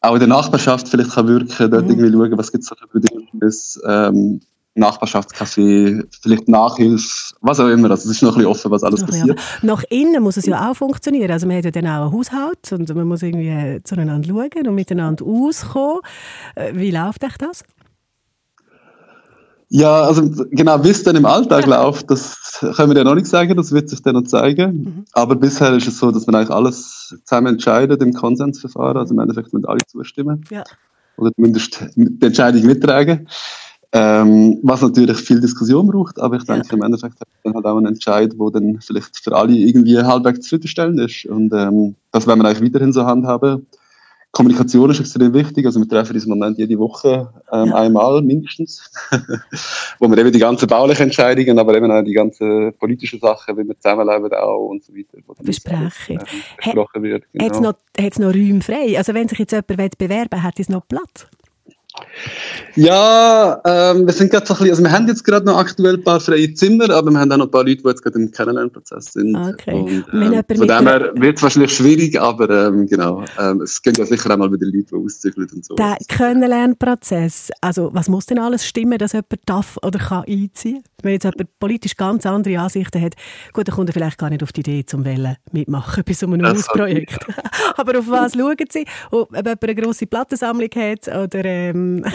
auch 0.00 0.14
in 0.14 0.20
der 0.20 0.28
Nachbarschaft 0.28 0.88
vielleicht 0.88 1.10
kann 1.10 1.28
wirken, 1.28 1.70
dort 1.70 1.84
mhm. 1.84 1.90
irgendwie 1.90 2.12
schauen, 2.12 2.38
was 2.38 2.52
gibt 2.52 2.64
es 2.64 2.70
da 2.70 2.76
für 2.76 2.88
Bedingungen, 2.88 3.30
ähm, 3.86 4.40
Nachbarschaftscafé, 4.76 6.04
vielleicht 6.22 6.48
Nachhilfe, 6.48 7.34
was 7.40 7.58
auch 7.58 7.66
immer. 7.66 7.90
Also 7.90 8.08
es 8.08 8.16
ist 8.16 8.22
noch 8.22 8.30
ein 8.30 8.34
bisschen 8.36 8.50
offen, 8.50 8.70
was 8.70 8.84
alles 8.84 9.04
passiert. 9.04 9.38
Ja. 9.38 9.44
Nach 9.62 9.82
innen 9.90 10.22
muss 10.22 10.36
es 10.36 10.46
ja 10.46 10.70
auch 10.70 10.76
funktionieren. 10.76 11.30
Also 11.30 11.46
man 11.46 11.56
hat 11.56 11.64
ja 11.64 11.70
dann 11.72 11.86
auch 11.86 12.04
einen 12.04 12.12
Haushalt 12.12 12.72
und 12.72 12.94
man 12.94 13.08
muss 13.08 13.22
irgendwie 13.22 13.82
zueinander 13.82 14.28
schauen 14.28 14.68
und 14.68 14.74
miteinander 14.74 15.24
auskommen. 15.26 16.00
Äh, 16.54 16.72
wie 16.74 16.92
läuft 16.92 17.24
euch 17.24 17.36
das? 17.36 17.64
Ja, 19.72 20.02
also 20.02 20.28
genau, 20.50 20.82
wie 20.82 20.88
es 20.88 21.04
dann 21.04 21.14
im 21.14 21.24
Alltag 21.24 21.64
läuft, 21.66 22.10
das 22.10 22.58
können 22.74 22.90
wir 22.90 22.98
ja 22.98 23.04
noch 23.04 23.14
nicht 23.14 23.28
sagen, 23.28 23.56
das 23.56 23.70
wird 23.70 23.88
sich 23.88 24.02
dann 24.02 24.16
noch 24.16 24.24
zeigen. 24.24 24.82
Mhm. 24.82 25.04
Aber 25.12 25.36
bisher 25.36 25.72
ist 25.74 25.86
es 25.86 25.98
so, 25.98 26.10
dass 26.10 26.26
man 26.26 26.34
eigentlich 26.34 26.50
alles 26.50 27.16
zusammen 27.24 27.54
entscheidet 27.54 28.02
im 28.02 28.12
Konsensverfahren, 28.12 28.96
also 28.96 29.14
im 29.14 29.20
Endeffekt 29.20 29.52
müssen 29.52 29.66
alle 29.66 29.78
zustimmen. 29.86 30.44
Ja. 30.50 30.64
Oder 31.16 31.32
zumindest 31.36 31.86
die 31.94 32.26
Entscheidung 32.26 32.66
mittragen. 32.66 33.28
Ähm, 33.92 34.58
was 34.62 34.82
natürlich 34.82 35.18
viel 35.18 35.40
Diskussion 35.40 35.86
braucht, 35.86 36.20
aber 36.20 36.36
ich 36.36 36.44
denke, 36.44 36.66
ja. 36.68 36.74
im 36.74 36.82
Endeffekt 36.82 37.20
hat 37.20 37.28
man 37.44 37.54
halt 37.54 37.64
auch 37.64 37.76
einen 37.76 37.86
Entscheid, 37.86 38.32
der 38.32 38.50
dann 38.50 38.80
vielleicht 38.80 39.18
für 39.18 39.36
alle 39.36 39.52
irgendwie 39.52 39.98
halbwegs 39.98 40.40
zufriedenstellend 40.40 40.98
ist. 40.98 41.26
Und 41.26 41.52
ähm, 41.52 41.94
das 42.10 42.26
werden 42.26 42.40
wir 42.40 42.48
eigentlich 42.48 42.72
weiterhin 42.72 42.92
so 42.92 43.04
handhaben. 43.04 43.66
Kommunikation 44.32 44.90
ist 44.90 45.00
extrem 45.00 45.34
wichtig. 45.34 45.66
Also 45.66 45.80
wir 45.80 45.88
treffen 45.88 46.14
uns 46.14 46.24
im 46.24 46.30
Moment 46.30 46.56
jede 46.56 46.78
Woche 46.78 47.28
ähm, 47.52 47.68
ja. 47.68 47.74
einmal 47.74 48.22
mindestens, 48.22 48.90
wo 49.98 50.08
wir 50.08 50.18
eben 50.18 50.30
die 50.30 50.38
ganzen 50.38 50.68
baulichen 50.68 51.04
Entscheidungen, 51.04 51.58
aber 51.58 51.76
eben 51.76 51.90
auch 51.90 52.02
die 52.02 52.12
ganzen 52.12 52.72
politischen 52.78 53.18
Sachen, 53.18 53.56
wie 53.58 53.66
wir 53.66 53.76
zusammenleben 53.76 54.32
auch 54.34 54.68
und 54.68 54.84
so 54.84 54.92
weiter. 54.94 55.18
Besprechen. 55.42 56.20
Ähm, 56.20 56.42
besprochen 56.56 57.02
wird. 57.02 57.24
Genau. 57.32 57.44
Hat 57.44 57.52
es 57.52 57.60
noch, 57.60 58.18
noch 58.18 58.34
Räume 58.34 58.60
frei? 58.60 58.96
Also 58.96 59.14
wenn 59.14 59.28
sich 59.28 59.40
jetzt 59.40 59.52
jemand 59.52 59.98
bewerben 59.98 60.30
will, 60.30 60.42
hat 60.42 60.60
es 60.60 60.68
noch 60.68 60.86
Platz? 60.86 61.26
Ja, 62.76 63.60
ähm, 63.64 64.06
wir 64.06 64.12
sind 64.12 64.30
gerade 64.30 64.46
so 64.46 64.54
ein 64.54 64.58
bisschen, 64.58 64.70
also 64.70 64.82
wir 64.84 64.92
haben 64.92 65.08
jetzt 65.08 65.24
gerade 65.24 65.46
noch 65.46 65.58
aktuell 65.58 65.94
ein 65.94 66.04
paar 66.04 66.20
freie 66.20 66.52
Zimmer, 66.54 66.90
aber 66.90 67.10
wir 67.10 67.18
haben 67.18 67.32
auch 67.32 67.36
noch 67.36 67.46
ein 67.46 67.50
paar 67.50 67.64
Leute, 67.64 67.82
die 67.82 67.88
jetzt 67.88 68.02
gerade 68.02 68.18
im 68.18 68.30
Kennenlernprozess 68.30 69.12
sind. 69.12 69.34
Okay. 69.36 69.74
Und, 69.74 70.04
ähm, 70.12 70.44
von 70.56 70.68
dem 70.68 70.86
her 70.86 71.12
wird 71.14 71.36
es 71.36 71.42
wahrscheinlich 71.42 71.74
schwierig, 71.74 72.20
aber 72.20 72.48
ähm, 72.50 72.86
genau, 72.86 73.24
ähm, 73.38 73.62
es 73.62 73.80
gibt 73.82 73.98
ja 73.98 74.04
sicher 74.04 74.30
auch 74.32 74.36
mal 74.36 74.52
wieder 74.52 74.66
Leute, 74.66 74.86
die 74.90 74.94
auszügeln 74.94 75.48
und 75.52 75.64
so. 75.64 75.74
Der 75.74 75.96
Kennenlernprozess, 76.08 77.50
also 77.60 77.90
was 77.92 78.08
muss 78.08 78.26
denn 78.26 78.38
alles 78.38 78.64
stimmen, 78.64 78.98
dass 78.98 79.12
jemand 79.12 79.28
darf 79.46 79.78
oder 79.82 79.98
kann 79.98 80.24
einziehen? 80.28 80.84
Wenn 81.02 81.12
jetzt 81.12 81.24
jemand 81.24 81.58
politisch 81.58 81.96
ganz 81.96 82.26
andere 82.26 82.58
Ansichten 82.58 83.00
hat, 83.00 83.14
gut, 83.52 83.68
dann 83.68 83.74
kommt 83.74 83.90
er 83.90 83.94
vielleicht 83.94 84.18
gar 84.18 84.30
nicht 84.30 84.42
auf 84.42 84.52
die 84.52 84.60
Idee, 84.60 84.84
zum 84.84 85.04
Wählen 85.04 85.36
mitmachen 85.52 86.04
bei 86.06 86.12
so 86.12 86.26
einem 86.26 86.46
Hausprojekt. 86.46 87.26
aber 87.76 87.98
auf 87.98 88.08
was 88.08 88.34
schauen 88.34 88.56
Sie? 88.70 88.84
Ob 89.10 89.34
jemand 89.34 89.62
eine 89.62 89.74
grosse 89.74 90.06
Plattensammlung 90.06 90.68
hat 90.74 91.08
oder 91.08 91.44
ähm. 91.98 92.04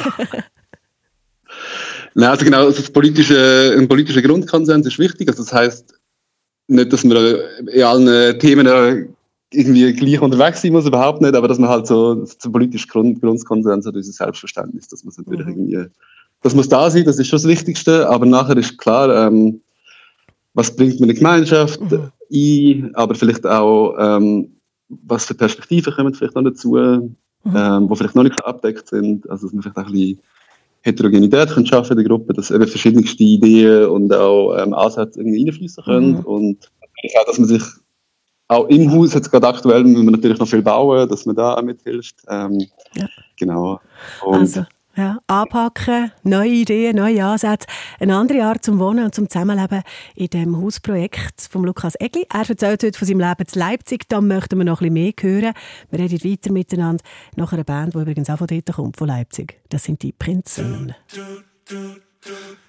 Nein, 2.17 2.29
also 2.29 2.45
genau, 2.45 2.65
also 2.65 2.81
das 2.81 2.89
politische, 2.89 3.75
ein 3.77 3.87
politischer 3.89 4.21
Grundkonsens 4.21 4.87
ist 4.87 4.99
wichtig. 4.99 5.27
Also 5.27 5.43
das 5.43 5.51
heißt 5.53 5.93
nicht, 6.67 6.93
dass 6.93 7.03
man 7.03 7.17
in 7.67 7.83
allen 7.83 8.39
Themen 8.39 8.67
irgendwie 9.51 9.93
gleich 9.93 10.21
unterwegs 10.21 10.61
sein 10.61 10.71
muss, 10.71 10.85
überhaupt 10.85 11.21
nicht, 11.21 11.35
aber 11.35 11.47
dass 11.47 11.59
man 11.59 11.69
halt 11.69 11.87
so 11.87 12.23
zum 12.23 12.51
politischen 12.51 12.89
Grund, 12.89 13.21
Grundkonsens 13.21 13.85
hat, 13.85 13.95
unser 13.95 14.11
Selbstverständnis, 14.11 14.87
dass 14.87 15.03
man 15.03 15.13
natürlich 15.17 15.45
mhm. 15.45 15.51
irgendwie, 15.51 15.91
das 16.41 16.55
muss 16.55 16.69
da 16.69 16.89
sein, 16.89 17.05
das 17.05 17.19
ist 17.19 17.27
schon 17.27 17.37
das 17.37 17.47
Wichtigste, 17.47 18.09
aber 18.09 18.25
nachher 18.25 18.57
ist 18.57 18.77
klar, 18.77 19.27
ähm, 19.27 19.61
was 20.53 20.75
bringt 20.75 20.99
man 20.99 21.09
in 21.09 21.15
die 21.15 21.21
Gemeinschaft 21.21 21.81
mhm. 21.81 22.11
ein, 22.33 22.95
aber 22.95 23.15
vielleicht 23.15 23.45
auch, 23.45 23.95
ähm, 23.99 24.55
was 24.87 25.25
für 25.25 25.33
Perspektiven 25.33 25.93
kommen 25.93 26.13
vielleicht 26.13 26.35
noch 26.35 26.43
dazu, 26.43 27.15
mhm. 27.45 27.55
ähm, 27.55 27.89
die 27.89 27.95
vielleicht 27.95 28.15
noch 28.15 28.23
nicht 28.23 28.45
abdeckt 28.45 28.89
sind. 28.89 29.29
Also, 29.29 29.47
dass 29.47 29.53
man 29.53 29.63
vielleicht 29.63 29.77
auch 29.77 29.85
ein 29.85 29.91
bisschen 29.93 30.19
Heterogenität 30.81 31.49
können 31.49 31.65
schaffen 31.65 31.93
in 31.93 32.03
der 32.03 32.07
Gruppe, 32.07 32.33
dass 32.33 32.51
eben 32.51 32.67
verschiedenste 32.67 33.23
Ideen 33.23 33.87
und 33.87 34.13
auch 34.13 34.55
ähm, 34.57 34.73
Ansätze 34.73 35.19
irgendwie 35.19 35.45
reinfließen 35.45 35.83
können. 35.83 36.17
Mhm. 36.17 36.25
Und 36.25 36.71
auch, 37.17 37.25
dass 37.25 37.39
man 37.39 37.47
sich 37.47 37.63
auch 38.47 38.67
im 38.67 38.91
Haus, 38.91 39.13
jetzt 39.13 39.31
gerade 39.31 39.47
aktuell, 39.47 39.83
müssen 39.83 40.05
wir 40.05 40.11
natürlich 40.11 40.37
noch 40.37 40.47
viel 40.47 40.61
bauen, 40.61 41.09
dass 41.09 41.25
man 41.25 41.35
da 41.35 41.55
auch 41.55 41.61
mithilft. 41.63 42.17
Ähm, 42.27 42.67
ja. 42.93 43.07
Genau. 43.37 43.79
Und 44.23 44.35
also, 44.35 44.65
ja, 44.95 45.19
anpacken, 45.27 46.11
neue 46.23 46.49
Ideen, 46.49 46.95
neue 46.95 47.23
Ansätze, 47.25 47.67
eine 47.99 48.15
andere 48.15 48.43
Art 48.43 48.63
zum 48.63 48.79
Wohnen 48.79 49.05
und 49.05 49.15
zum 49.15 49.29
Zusammenleben 49.29 49.81
in 50.15 50.27
dem 50.27 50.57
Hausprojekt 50.57 51.47
von 51.49 51.63
Lukas 51.63 51.95
Egli. 51.99 52.25
Er 52.31 52.49
erzählt 52.49 52.83
heute 52.83 52.97
von 52.97 53.07
seinem 53.07 53.19
Leben 53.19 53.45
in 53.53 53.59
Leipzig. 53.59 54.07
Da 54.07 54.21
möchten 54.21 54.57
wir 54.57 54.65
noch 54.65 54.81
ein 54.81 54.93
bisschen 54.93 55.21
mehr 55.21 55.41
hören. 55.41 55.53
Wir 55.91 55.99
reden 55.99 56.23
weiter 56.23 56.51
miteinander 56.51 57.03
nach 57.35 57.51
einer 57.53 57.63
Band, 57.63 57.93
die 57.93 57.99
übrigens 57.99 58.29
auch 58.29 58.37
von 58.37 58.47
dort 58.47 58.71
kommt, 58.73 58.97
von 58.97 59.07
Leipzig. 59.07 59.59
Das 59.69 59.83
sind 59.83 60.01
die 60.01 60.11
Prinzen. 60.11 60.93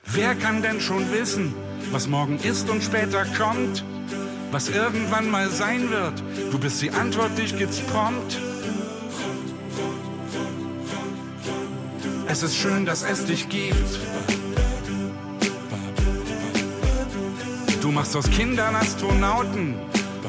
Wer 0.04 0.34
kann 0.34 0.62
denn 0.62 0.80
schon 0.80 1.10
wissen, 1.12 1.54
was 1.90 2.08
morgen 2.08 2.38
ist 2.38 2.68
und 2.68 2.82
später 2.82 3.24
kommt? 3.36 3.84
Was 4.50 4.68
irgendwann 4.68 5.30
mal 5.30 5.48
sein 5.50 5.90
wird? 5.90 6.22
Du 6.52 6.58
bist 6.58 6.80
die 6.82 6.90
Antwort, 6.90 7.36
dich 7.36 7.56
gibt's 7.56 7.80
prompt. 7.80 8.38
Es 12.28 12.42
ist 12.42 12.56
schön, 12.56 12.84
dass 12.84 13.02
es 13.02 13.24
dich 13.24 13.48
gibt. 13.48 13.98
Du 17.80 17.92
machst 17.92 18.16
aus 18.16 18.28
Kindern 18.30 18.74
Astronauten, 18.74 19.76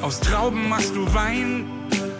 aus 0.01 0.19
Trauben 0.19 0.69
machst 0.69 0.95
du 0.95 1.11
Wein, 1.13 1.65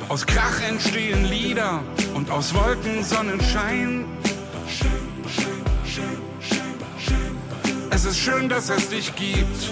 aus 0.10 0.26
Krach 0.26 0.62
entstehen 0.68 1.26
Lieder 1.26 1.84
und 2.16 2.32
aus 2.32 2.54
Wolken 2.56 3.04
Sonnenschein. 3.04 4.06
Es 7.92 8.06
ist 8.06 8.18
schön, 8.18 8.50
dass 8.50 8.70
es 8.70 8.90
dich 8.90 9.16
gibt. 9.16 9.72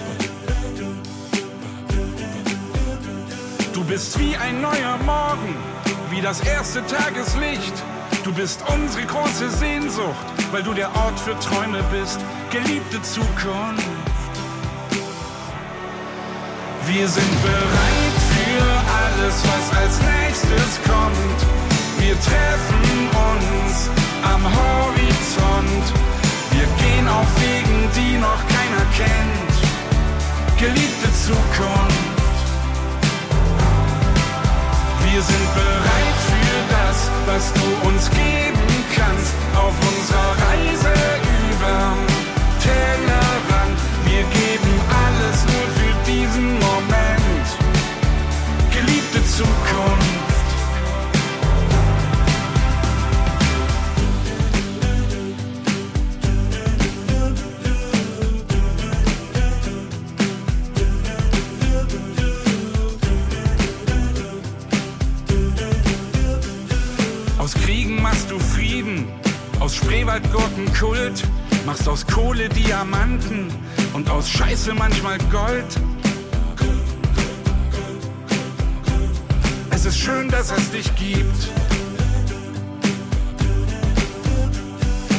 Du 3.72 3.84
bist 3.84 4.18
wie 4.20 4.36
ein 4.36 4.62
neuer 4.62 4.98
Morgen, 5.04 5.56
wie 6.10 6.20
das 6.20 6.40
erste 6.40 6.86
Tageslicht. 6.86 7.74
Du 8.26 8.32
bist 8.32 8.60
unsere 8.66 9.06
große 9.06 9.48
Sehnsucht, 9.50 10.26
weil 10.50 10.60
du 10.60 10.74
der 10.74 10.88
Ort 10.96 11.16
für 11.20 11.38
Träume 11.38 11.80
bist, 11.92 12.18
geliebte 12.50 13.00
Zukunft. 13.02 13.86
Wir 16.88 17.06
sind 17.06 17.42
bereit 17.42 18.16
für 18.34 18.66
alles, 18.98 19.34
was 19.46 19.78
als 19.78 20.00
nächstes 20.02 20.82
kommt. 20.82 21.40
Wir 22.00 22.20
treffen 22.20 23.08
uns 23.30 23.90
am 24.24 24.42
Horizont. 24.42 25.86
Wir 26.50 26.66
gehen 26.82 27.08
auf 27.08 27.28
Wegen, 27.40 27.88
die 27.94 28.18
noch 28.18 28.42
keiner 28.48 28.84
kennt. 28.96 29.56
Geliebte 30.58 31.12
Zukunft. 31.14 32.16
Wir 35.12 35.22
sind 35.22 35.54
bereit 35.54 36.15
was 37.36 37.52
du 37.52 37.88
uns 37.88 38.08
geben 38.10 38.66
kannst, 38.96 39.34
aus 71.96 72.06
Kohle 72.08 72.46
Diamanten 72.50 73.48
und 73.94 74.10
aus 74.10 74.28
Scheiße 74.28 74.74
manchmal 74.74 75.16
Gold. 75.32 75.64
Es 79.70 79.86
ist 79.86 79.96
schön, 79.96 80.28
dass 80.28 80.52
es 80.52 80.70
dich 80.72 80.94
gibt. 80.96 81.48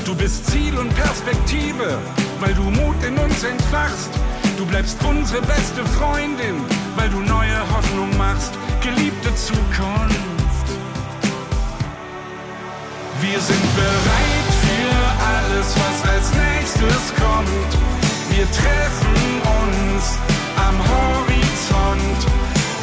Du 0.06 0.14
bist 0.14 0.46
Ziel 0.52 0.78
und 0.78 0.96
Perspektive, 0.96 1.98
weil 2.42 2.54
du 2.54 2.62
Mut 2.62 3.04
in 3.04 3.18
uns 3.18 3.44
entfachst. 3.44 4.12
Du 4.60 4.66
bleibst 4.68 4.98
unsere 5.04 5.42
beste 5.42 5.84
Freundin, 5.98 6.58
weil 6.96 7.10
du 7.10 7.22
neue 7.22 7.60
Hoffnung 7.76 8.16
machst, 8.20 8.54
geliebte 8.84 9.34
Zukunft. 9.34 10.68
Wir 13.20 13.40
sind 13.40 13.76
bereit 13.76 14.47
alles, 15.28 15.68
was 15.84 15.98
als 16.12 16.28
nächstes 16.34 17.04
kommt. 17.22 17.72
Wir 18.30 18.48
treffen 18.52 19.18
uns 19.62 20.06
am 20.68 20.78
Horizont. 20.94 22.20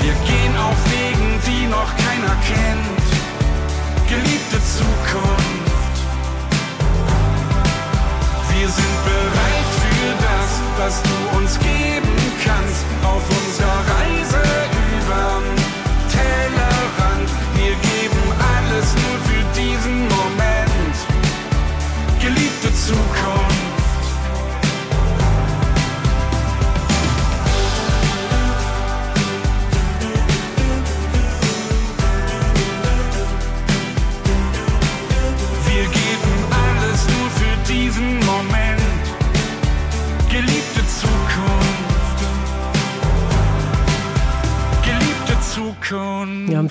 Wir 0.01 0.15
gehen 0.29 0.57
auf 0.57 0.81
Wegen, 0.93 1.31
die 1.47 1.67
noch 1.67 1.91
keiner 2.05 2.37
kennt. 2.51 3.05
Geliebte 4.09 4.59
Zukunft. 4.77 5.13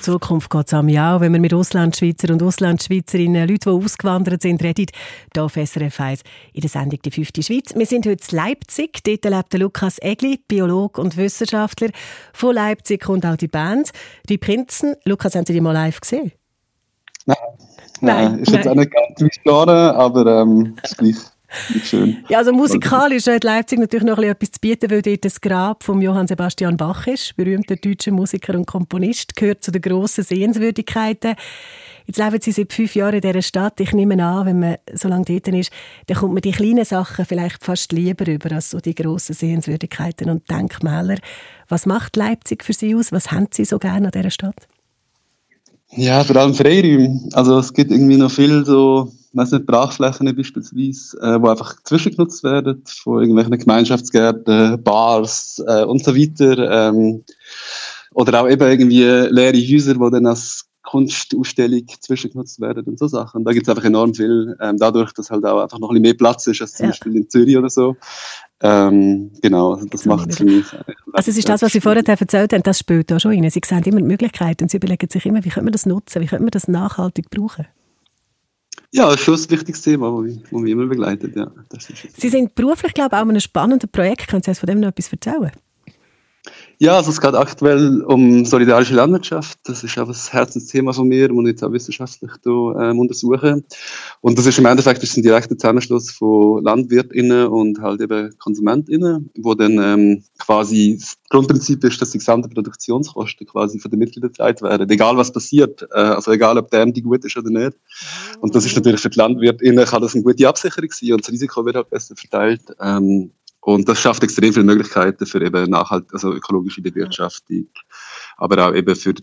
Zukunft. 0.04 0.50
Geht 0.50 0.66
es 0.66 0.74
auch, 0.74 1.20
wenn 1.20 1.32
wir 1.32 1.40
mit 1.40 1.54
Auslandschweizer 1.54 2.32
und 2.32 2.42
Auslandschweizerinnen, 2.42 3.48
Leuten, 3.48 3.70
die 3.78 3.84
ausgewandert 3.84 4.42
sind, 4.42 4.62
reden, 4.62 4.86
hier 5.32 5.44
auf 5.44 5.54
SRF 5.54 5.98
1 5.98 6.20
in 6.52 6.60
der 6.60 6.70
Sendung 6.70 7.00
«Die 7.02 7.10
fünfte 7.10 7.42
Schweiz». 7.42 7.74
Wir 7.74 7.86
sind 7.86 8.06
heute 8.06 8.24
in 8.30 8.36
Leipzig. 8.36 9.02
Dort 9.02 9.24
lebt 9.24 9.52
der 9.52 9.60
Lukas 9.60 9.98
Egli, 10.00 10.38
Biologe 10.46 11.00
und 11.00 11.16
Wissenschaftler. 11.16 11.88
Von 12.32 12.54
Leipzig 12.54 13.02
kommt 13.02 13.24
auch 13.24 13.36
die 13.36 13.48
Band 13.48 13.90
«Die 14.28 14.38
Prinzen». 14.38 14.94
Lukas, 15.04 15.34
haben 15.34 15.46
Sie 15.46 15.54
die 15.54 15.60
mal 15.60 15.72
live 15.72 16.00
gesehen? 16.00 16.32
Nein. 17.24 17.36
Nein, 18.00 18.32
Nein, 18.32 18.38
ist 18.40 18.52
jetzt 18.52 18.64
nein. 18.66 18.74
auch 18.74 18.80
nicht 18.80 18.92
ganz 18.92 19.34
Genre, 19.42 19.94
aber 19.94 20.42
ähm, 20.42 20.76
ist 20.82 20.98
gleich 20.98 21.16
schön. 21.84 22.24
Ja, 22.28 22.38
also 22.38 22.52
musikalisch 22.52 23.26
hat 23.26 23.44
Leipzig 23.44 23.78
natürlich 23.78 24.06
noch 24.06 24.18
ein 24.18 24.22
bisschen 24.22 24.32
etwas 24.32 24.50
zu 24.52 24.60
bieten, 24.60 24.90
weil 24.90 25.02
dort 25.02 25.24
das 25.24 25.40
Grab 25.40 25.82
von 25.82 26.00
Johann 26.00 26.26
Sebastian 26.26 26.76
Bach 26.76 27.06
ist, 27.06 27.36
berühmter 27.36 27.76
deutscher 27.76 28.12
Musiker 28.12 28.54
und 28.54 28.66
Komponist, 28.66 29.36
gehört 29.36 29.64
zu 29.64 29.70
den 29.70 29.82
grossen 29.82 30.24
Sehenswürdigkeiten. 30.24 31.34
Jetzt 32.06 32.18
leben 32.18 32.38
Sie 32.40 32.52
seit 32.52 32.72
fünf 32.72 32.94
Jahren 32.94 33.14
in 33.14 33.20
dieser 33.22 33.40
Stadt. 33.40 33.80
Ich 33.80 33.92
nehme 33.92 34.22
an, 34.22 34.46
wenn 34.46 34.60
man 34.60 34.76
so 34.92 35.08
lange 35.08 35.24
dort 35.24 35.48
ist, 35.48 35.70
dann 36.06 36.18
kommt 36.18 36.34
man 36.34 36.42
die 36.42 36.52
kleinen 36.52 36.84
Sachen 36.84 37.24
vielleicht 37.24 37.64
fast 37.64 37.92
lieber 37.92 38.30
über 38.30 38.52
als 38.52 38.70
so 38.70 38.78
die 38.78 38.94
grossen 38.94 39.34
Sehenswürdigkeiten 39.34 40.28
und 40.28 40.50
Denkmäler. 40.50 41.16
Was 41.68 41.86
macht 41.86 42.16
Leipzig 42.16 42.62
für 42.62 42.74
Sie 42.74 42.94
aus? 42.94 43.10
Was 43.10 43.32
haben 43.32 43.48
Sie 43.50 43.64
so 43.64 43.78
gerne 43.78 44.06
an 44.08 44.12
dieser 44.12 44.30
Stadt? 44.30 44.68
Ja, 45.96 46.24
vor 46.24 46.36
allem 46.36 46.54
Freiräume. 46.54 47.20
Also 47.32 47.58
es 47.58 47.72
gibt 47.72 47.90
irgendwie 47.90 48.16
noch 48.16 48.30
viel 48.30 48.66
so, 48.66 49.10
weiß 49.34 49.52
nicht, 49.52 49.66
Brachflächen 49.66 50.34
beispielsweise, 50.36 51.18
äh, 51.20 51.42
wo 51.42 51.48
einfach 51.48 51.82
zwischengenutzt 51.82 52.44
werden 52.44 52.82
von 52.86 53.20
irgendwelchen 53.20 53.58
Gemeinschaftsgärten, 53.58 54.82
Bars 54.82 55.62
äh, 55.66 55.84
und 55.84 56.04
so 56.04 56.14
weiter. 56.14 56.88
Ähm, 56.88 57.24
oder 58.12 58.42
auch 58.42 58.48
eben 58.48 58.62
irgendwie 58.62 59.02
leere 59.02 59.56
Häuser, 59.56 59.94
die 59.94 60.10
dann 60.10 60.26
als 60.26 60.66
Kunstausstellung 60.84 61.82
zwischengenutzt 62.00 62.60
werden 62.60 62.84
und 62.84 62.98
so 62.98 63.08
Sachen. 63.08 63.38
Und 63.38 63.44
da 63.44 63.52
gibt 63.52 63.66
es 63.66 63.70
einfach 63.70 63.84
enorm 63.84 64.14
viel, 64.14 64.56
ähm, 64.60 64.76
dadurch, 64.76 65.12
dass 65.12 65.30
halt 65.30 65.44
auch 65.44 65.62
einfach 65.62 65.78
noch 65.78 65.88
ein 65.88 65.94
bisschen 65.94 66.02
mehr 66.02 66.14
Platz 66.14 66.46
ist 66.46 66.60
als 66.60 66.74
zum 66.74 66.84
Ja. 66.84 66.90
Beispiel 66.90 67.16
in 67.16 67.28
Zürich 67.28 67.56
oder 67.56 67.70
so. 67.70 67.96
Ähm, 68.62 69.32
genau, 69.42 69.74
also 69.74 69.86
das 69.86 70.04
macht 70.04 70.30
es 70.30 70.36
für 70.36 70.44
mich. 70.44 70.66
Also 71.12 71.30
es 71.30 71.38
ist 71.38 71.48
das, 71.48 71.62
was 71.62 71.72
Sie 71.72 71.80
vorher 71.80 72.06
erzählt 72.06 72.52
haben, 72.52 72.62
das 72.62 72.78
spielt 72.78 73.10
da 73.10 73.18
schon 73.18 73.32
rein. 73.32 73.50
Sie 73.50 73.60
sehen 73.64 73.82
immer 73.82 73.96
die 73.98 74.04
Möglichkeiten 74.04 74.64
und 74.64 74.70
Sie 74.70 74.76
überlegen 74.76 75.08
sich 75.10 75.26
immer, 75.26 75.44
wie 75.44 75.48
können 75.48 75.66
wir 75.66 75.72
das 75.72 75.86
nutzen, 75.86 76.22
wie 76.22 76.26
können 76.26 76.44
wir 76.44 76.50
das 76.50 76.68
nachhaltig 76.68 77.30
brauchen. 77.30 77.66
Ja, 78.94 79.06
das 79.06 79.16
ist 79.16 79.22
schon 79.22 79.34
ein 79.34 79.50
wichtiges 79.50 79.82
Thema, 79.82 80.08
das 80.08 80.20
mich, 80.22 80.38
das 80.40 80.52
immer 80.52 80.86
begleitet. 80.86 81.34
Ja, 81.34 81.50
das. 81.68 81.88
Sie 82.16 82.28
sind 82.28 82.54
beruflich, 82.54 82.94
glaube 82.94 83.16
ich, 83.16 83.18
auch 83.18 83.24
in 83.24 83.30
einem 83.30 83.40
spannenden 83.40 83.88
Projekt. 83.90 84.28
Können 84.28 84.40
Sie 84.40 84.50
uns 84.50 84.60
von 84.60 84.68
dem 84.68 84.78
noch 84.78 84.90
etwas 84.90 85.10
erzählen? 85.12 85.50
Ja, 86.78 86.96
also 86.96 87.10
es 87.10 87.20
geht 87.20 87.34
aktuell 87.34 88.02
um 88.02 88.44
solidarische 88.44 88.94
Landwirtschaft. 88.94 89.58
Das 89.64 89.84
ist 89.84 89.96
auch 89.96 90.08
ein 90.08 90.14
Herzensthema 90.14 90.92
von 90.92 91.06
mir, 91.06 91.28
das 91.28 91.38
ich 91.38 91.46
jetzt 91.46 91.64
auch 91.64 91.72
wissenschaftlich 91.72 92.32
da, 92.42 92.50
ähm, 92.50 92.98
untersuche. 92.98 93.62
Und 94.20 94.38
das 94.38 94.46
ist 94.46 94.58
im 94.58 94.66
Endeffekt 94.66 95.02
ist 95.02 95.16
ein 95.16 95.22
direkter 95.22 95.56
Zusammenschluss 95.56 96.10
von 96.10 96.64
LandwirtInnen 96.64 97.46
und 97.46 97.80
halt 97.80 98.00
eben 98.00 98.36
KonsumentInnen, 98.38 99.30
wo 99.38 99.54
dann 99.54 99.78
ähm, 99.78 100.24
quasi 100.38 100.96
das 100.98 101.16
Grundprinzip 101.28 101.84
ist, 101.84 102.00
dass 102.02 102.10
die 102.10 102.18
gesamten 102.18 102.50
Produktionskosten 102.50 103.46
quasi 103.46 103.78
von 103.78 103.90
den 103.90 104.00
Mitgliedern 104.00 104.30
getragen 104.30 104.62
werden, 104.62 104.90
egal 104.90 105.16
was 105.16 105.32
passiert, 105.32 105.82
äh, 105.92 105.98
also 105.98 106.32
egal 106.32 106.58
ob 106.58 106.70
der 106.70 106.86
die 106.86 107.02
gut 107.02 107.24
ist 107.24 107.36
oder 107.36 107.50
nicht. 107.50 107.78
Und 108.40 108.54
das 108.54 108.66
ist 108.66 108.74
natürlich 108.74 109.00
für 109.00 109.10
die 109.10 109.18
LandwirtInnen 109.18 109.84
kann 109.84 110.02
das 110.02 110.14
eine 110.14 110.24
gute 110.24 110.48
Absicherung 110.48 110.90
sein 110.90 111.12
und 111.12 111.24
das 111.24 111.32
Risiko 111.32 111.64
wird 111.64 111.76
halt 111.76 111.90
besser 111.90 112.16
verteilt. 112.16 112.62
Ähm, 112.80 113.30
und 113.64 113.88
das 113.88 113.98
schafft 114.00 114.22
extrem 114.22 114.52
viele 114.52 114.64
Möglichkeiten 114.66 115.24
für 115.26 115.42
eben 115.42 115.70
nachhalt, 115.70 116.06
also 116.12 116.32
ökologische 116.32 116.82
Bewirtschaftung, 116.82 117.66
aber 118.36 118.68
auch 118.68 118.74
eben 118.74 118.94
für 118.94 119.14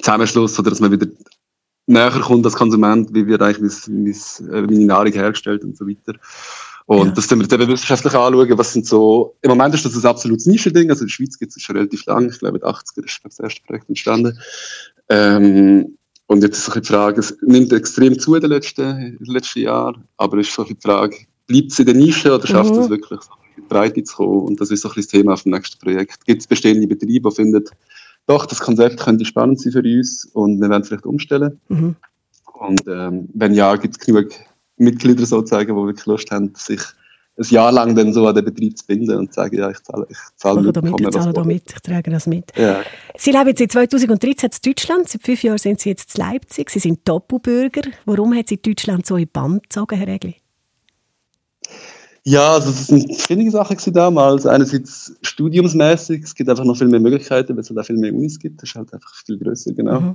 Zusammenschluss 0.00 0.58
oder 0.58 0.70
dass 0.70 0.80
man 0.80 0.92
wieder 0.92 1.06
näher 1.86 2.10
kommt 2.20 2.44
als 2.44 2.54
Konsument, 2.54 3.12
wie 3.12 3.26
wird 3.26 3.42
eigentlich 3.42 3.72
mein, 3.88 4.04
mein, 4.04 4.52
äh, 4.54 4.62
meine 4.62 4.86
Nahrung 4.86 5.12
hergestellt 5.12 5.64
und 5.64 5.76
so 5.76 5.86
weiter. 5.88 6.14
Und 6.86 7.08
Ja. 7.08 7.12
das 7.14 7.28
können 7.28 7.40
wir 7.48 7.52
eben 7.60 7.68
wissenschaftlich 7.72 8.14
anschauen, 8.14 8.58
was 8.58 8.72
sind 8.72 8.86
so, 8.86 9.36
im 9.42 9.48
Moment 9.50 9.74
ist 9.74 9.84
das 9.84 9.96
ein 9.96 10.06
absolutes 10.06 10.46
Nischending, 10.46 10.90
also 10.90 11.02
in 11.02 11.06
der 11.06 11.12
Schweiz 11.12 11.38
gibt 11.38 11.56
es 11.56 11.62
schon 11.62 11.76
relativ 11.76 12.04
lang, 12.06 12.28
ich 12.30 12.38
glaube 12.38 12.58
in 12.58 12.60
den 12.62 12.68
80er 12.70 13.04
ist 13.06 13.20
das 13.24 13.38
erste 13.40 13.62
Projekt 13.62 13.88
entstanden. 13.88 14.38
Ähm, 15.08 15.96
und 16.26 16.42
jetzt 16.42 16.58
ist 16.58 16.66
so 16.66 16.78
die 16.78 16.86
Frage, 16.86 17.20
es 17.20 17.36
nimmt 17.42 17.72
extrem 17.72 18.18
zu 18.18 18.34
in 18.34 18.42
den 18.42 18.50
letzten, 18.50 18.82
in 18.98 19.18
den 19.18 19.32
letzten 19.34 19.60
Jahren, 19.60 20.04
aber 20.16 20.38
es 20.38 20.48
ist 20.48 20.54
so 20.54 20.64
die 20.64 20.76
Frage, 20.80 21.16
bleibt 21.46 21.72
es 21.72 21.78
in 21.78 21.86
der 21.86 21.94
Nische 21.94 22.32
oder 22.34 22.46
schafft 22.46 22.74
Mhm. 22.74 22.82
es 22.82 22.90
wirklich 22.90 23.20
so 23.22 23.30
in 23.56 23.62
die 23.62 23.68
Breite 23.68 24.02
zu 24.02 24.16
kommen? 24.16 24.46
Und 24.46 24.60
das 24.60 24.70
ist 24.70 24.82
so 24.82 24.88
ein 24.88 24.94
bisschen 24.94 25.20
das 25.20 25.20
Thema 25.22 25.36
vom 25.36 25.52
nächsten 25.52 25.78
Projekt. 25.78 26.24
Gibt 26.24 26.40
es 26.40 26.46
bestehende 26.46 26.86
Betriebe, 26.86 27.28
die 27.28 27.34
finden, 27.34 27.64
doch, 28.26 28.46
das 28.46 28.60
Konzept 28.60 29.00
könnte 29.00 29.24
spannend 29.24 29.60
sein 29.60 29.72
für 29.72 29.82
uns 29.82 30.24
und 30.32 30.60
wir 30.60 30.68
werden 30.68 30.84
vielleicht 30.84 31.06
umstellen. 31.06 31.60
Mhm. 31.68 31.96
Und 32.54 32.82
ähm, 32.86 33.28
wenn 33.34 33.54
ja, 33.54 33.74
gibt 33.76 33.96
es 33.96 34.06
genug 34.06 34.28
Mitglieder 34.76 35.26
sozusagen, 35.26 35.74
die 35.74 35.82
wirklich 35.82 36.06
Lust 36.06 36.30
haben, 36.30 36.52
sich 36.54 36.80
ein 37.40 37.44
Jahr 37.48 37.72
lang 37.72 37.94
dann 37.94 38.12
so 38.12 38.26
an 38.26 38.34
den 38.34 38.44
Betrieb 38.44 38.76
zu 38.76 38.86
binden 38.86 39.16
und 39.16 39.32
zu 39.32 39.40
sagen, 39.40 39.56
ja, 39.56 39.70
ich 39.70 39.80
zahle, 39.82 40.06
ich 40.10 40.18
zahle 40.36 40.62
mit, 40.62 40.82
mir 40.82 40.90
ich 40.98 41.10
zahle 41.10 41.32
da 41.32 41.32
vor. 41.32 41.44
mit, 41.44 41.72
ich 41.72 41.80
trage 41.80 42.10
das 42.10 42.26
mit. 42.26 42.52
Ja. 42.56 42.82
Sie 43.16 43.30
leben 43.30 43.48
jetzt 43.48 43.58
seit 43.58 43.72
2013 43.72 44.50
in 44.50 44.72
Deutschland, 44.72 45.08
seit 45.08 45.22
fünf 45.22 45.42
Jahren 45.42 45.58
sind 45.58 45.80
Sie 45.80 45.88
jetzt 45.88 46.18
in 46.18 46.24
Leipzig, 46.24 46.70
Sie 46.70 46.78
sind 46.78 47.08
Doppelbürger. 47.08 47.82
Warum 48.04 48.34
hat 48.34 48.48
Sie 48.48 48.60
Deutschland 48.60 49.06
so 49.06 49.16
in 49.16 49.28
Band 49.28 49.62
gezogen, 49.62 49.96
Herr 49.96 50.08
Egli? 50.08 50.36
Ja, 52.30 52.52
also 52.52 52.70
das 52.70 52.86
sind 52.86 53.12
verschiedene 53.12 53.50
Sachen 53.50 53.76
damals. 53.92 54.46
Einerseits 54.46 55.12
studiumsmäßig, 55.22 56.22
es 56.22 56.34
gibt 56.36 56.48
einfach 56.48 56.62
noch 56.62 56.76
viel 56.76 56.86
mehr 56.86 57.00
Möglichkeiten, 57.00 57.54
weil 57.54 57.62
es 57.62 57.70
halt 57.70 57.80
auch 57.80 57.84
viel 57.84 57.96
mehr 57.96 58.14
Unis 58.14 58.38
gibt. 58.38 58.62
Das 58.62 58.68
ist 58.68 58.76
halt 58.76 58.94
einfach 58.94 59.12
viel 59.26 59.36
größer, 59.36 59.72
genau. 59.72 60.00
Mhm. 60.00 60.14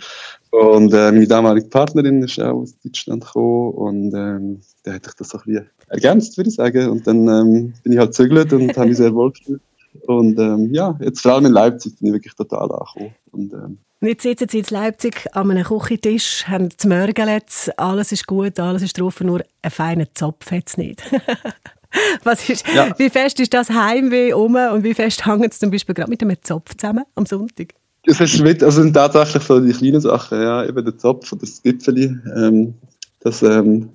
Und 0.52 0.94
äh, 0.94 1.12
meine 1.12 1.28
damalige 1.28 1.68
Partnerin 1.68 2.24
ist 2.24 2.40
auch 2.40 2.62
aus 2.62 2.74
Deutschland 2.80 3.26
gekommen 3.26 3.74
und 3.74 4.14
ähm, 4.14 4.62
da 4.84 4.94
hat 4.94 5.04
sich 5.04 5.14
das 5.16 5.28
so 5.28 5.40
ein 5.40 5.44
bisschen 5.46 5.70
ergänzt, 5.90 6.38
würde 6.38 6.50
ich 6.50 6.56
sagen. 6.56 6.90
Und 6.90 7.06
dann 7.06 7.28
ähm, 7.28 7.74
bin 7.84 7.92
ich 7.92 8.00
halt 8.00 8.12
gezögert 8.12 8.54
und 8.54 8.78
habe 8.78 8.88
mich 8.88 8.98
sehr 8.98 9.14
wohl 9.14 9.34
gefühlt. 9.34 9.62
Und 10.08 10.40
ähm, 10.40 10.74
ja, 10.74 10.98
jetzt 11.02 11.20
vor 11.20 11.34
allem 11.34 11.48
in 11.48 11.52
Leipzig 11.52 12.00
bin 12.00 12.08
ich 12.08 12.14
wirklich 12.14 12.36
total 12.36 12.72
angekommen. 12.72 13.14
Und, 13.32 13.54
ähm, 13.54 13.80
Jetzt 14.02 14.24
sitzen 14.24 14.48
Sie 14.50 14.60
in 14.60 14.66
Leipzig 14.70 15.26
an 15.34 15.50
einem 15.52 15.64
Küchentisch, 15.64 16.48
haben 16.48 16.70
das 16.70 16.86
Mörgeletz, 16.86 17.72
alles 17.76 18.12
ist 18.12 18.28
gut, 18.28 18.60
alles 18.60 18.84
ist 18.84 19.00
drauf, 19.00 19.20
nur 19.22 19.44
einen 19.62 19.72
feinen 19.72 20.08
Zopf 20.14 20.52
hat 20.52 20.68
es 20.68 20.78
nicht. 20.78 21.02
Was 22.24 22.50
ist, 22.50 22.66
Ja. 22.74 22.94
Wie 22.98 23.10
fest 23.10 23.40
ist 23.40 23.54
das 23.54 23.70
Heimweh 23.70 24.34
um 24.34 24.56
und 24.56 24.84
wie 24.84 24.94
fest 24.94 25.26
hängt 25.26 25.52
es 25.52 25.60
zum 25.60 25.72
Beispiel 25.72 25.96
gerade 25.96 26.10
mit 26.10 26.22
einem 26.22 26.36
Zopf 26.42 26.76
zusammen 26.76 27.04
am 27.16 27.26
Sonntag? 27.26 27.74
Es 28.08 28.22
ist 28.22 28.40
mit, 28.42 28.62
also 28.62 28.82
sind 28.82 28.94
tatsächlich 28.94 29.44
so 29.44 29.60
die 29.60 29.74
kleinen 29.74 30.02
Sachen, 30.02 30.40
ja, 30.40 30.66
eben 30.66 30.86
der 30.86 30.98
Zopf 30.98 31.32
oder 31.32 31.42
das 31.42 31.62
Gipfeli, 31.64 32.16
ähm, 32.36 32.76
das 33.22 33.42
ähm, 33.42 33.90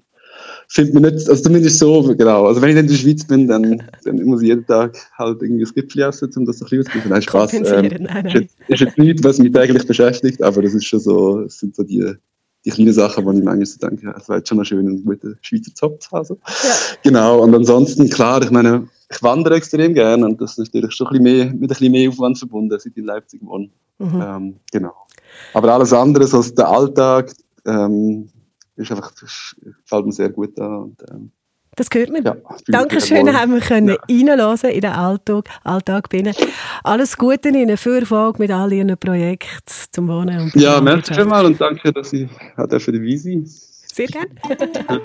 findet 0.69 0.95
man 0.95 1.03
nicht, 1.05 1.29
also 1.29 1.43
zumindest 1.43 1.79
so, 1.79 2.03
genau, 2.17 2.47
also 2.47 2.61
wenn 2.61 2.71
ich 2.71 2.75
dann 2.75 2.87
in 2.87 2.91
der 2.91 2.99
Schweiz 2.99 3.25
bin, 3.25 3.47
dann, 3.47 3.83
dann 4.05 4.23
muss 4.25 4.43
ich 4.43 4.49
jeden 4.49 4.67
Tag 4.67 4.97
halt 5.17 5.43
irgendwie 5.43 5.65
ein 5.65 5.73
Gipfeli 5.75 6.05
essen, 6.05 6.31
um 6.37 6.45
das 6.45 6.59
so 6.59 6.65
ein 6.65 6.69
bisschen 6.71 6.81
auszugleichen. 6.81 7.11
Nein, 7.11 7.23
Spaß. 7.23 7.53
Ähm, 7.53 7.63
Kompensieren, 7.63 8.03
nein, 8.03 8.27
ist, 8.27 8.35
nein. 8.35 8.43
jetzt, 8.43 8.57
ist 8.69 8.81
jetzt 8.81 8.99
nichts, 8.99 9.25
was 9.25 9.39
mich 9.39 9.53
täglich 9.53 9.87
beschäftigt, 9.87 10.43
aber 10.43 10.63
das 10.63 10.75
ist 10.75 10.87
schon 10.87 11.01
so, 11.01 11.41
es 11.43 11.61
sind 11.61 11.77
so 11.77 11.85
die, 11.85 12.15
die 12.65 12.71
kleinen 12.71 12.93
Sachen, 12.93 13.25
wo 13.25 13.33
ich 13.33 13.43
manchmal 13.43 13.67
so 13.67 13.79
denke, 13.79 14.15
es 14.17 14.29
wäre 14.29 14.43
schon 14.45 14.59
noch 14.59 14.65
schön, 14.65 14.87
einen 14.87 15.05
guten 15.05 15.39
Schweizer 15.41 15.75
Zopf 15.75 16.01
zu 16.01 16.11
haben. 16.11 16.25
So. 16.25 16.35
Ja. 16.35 16.75
Genau, 17.03 17.41
und 17.43 17.55
ansonsten, 17.55 18.09
klar, 18.11 18.43
ich 18.43 18.51
meine, 18.51 18.89
ich 19.11 19.23
wandere 19.23 19.57
extrem 19.57 19.95
gerne 19.95 20.25
und 20.25 20.41
das 20.41 20.59
ist 20.59 20.59
natürlich 20.73 20.95
schon 20.95 21.09
ein 21.09 21.23
bisschen 21.23 21.37
mehr, 21.37 21.45
mit 21.47 21.63
ein 21.63 21.69
bisschen 21.69 21.93
mehr 21.93 22.09
Aufwand 22.09 22.39
verbunden, 22.39 22.71
seit 22.71 22.87
ich 22.87 22.97
in 22.97 23.05
Leipzig 23.05 23.41
wohne. 23.43 23.71
Mhm. 23.99 24.23
Ähm, 24.23 24.57
genau. 24.71 24.95
Aber 25.55 25.73
alles 25.75 25.93
andere, 25.93 26.27
so 26.27 26.43
der 26.43 26.69
Alltag, 26.69 27.33
ähm, 27.67 28.29
ist 28.77 28.91
einfach, 28.91 29.13
das 29.21 29.57
gefällt 29.61 30.07
mir 30.07 30.13
sehr 30.13 30.31
gut 30.31 30.59
an. 30.59 30.83
Und, 30.83 31.03
ähm, 31.11 31.33
das 31.81 31.89
gehört 31.89 32.11
mir. 32.11 32.23
Ja, 32.23 32.37
Dankeschön, 32.67 33.35
haben 33.35 33.55
wir 33.55 33.61
können 33.63 33.89
ja. 33.89 33.97
reinhören 34.09 34.71
in 34.71 34.83
den 34.83 34.93
Alltag, 34.93 35.49
Alltag 35.65 36.11
binnen. 36.11 36.35
Alles 36.85 37.17
Gute 37.17 37.49
Ihnen 37.49 37.79
für 37.79 38.01
Erfolg 38.01 38.39
mit 38.39 38.51
all 38.51 38.71
Ihren 38.71 38.99
Projekten 38.99 39.49
zum 39.91 40.07
Wohnen 40.09 40.41
und 40.43 40.55
Ja, 40.55 40.79
merci 40.83 41.15
vielmals 41.15 41.47
und 41.47 41.59
danke, 41.59 41.91
dass 41.91 42.13
ich 42.13 42.29
für 42.29 42.93
dabei 42.93 43.17
sein 43.17 43.47
Sehr 43.47 44.09
gerne. 44.09 44.29